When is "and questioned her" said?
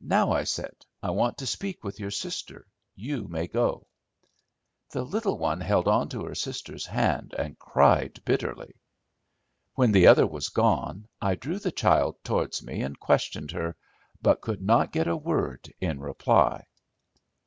12.80-13.76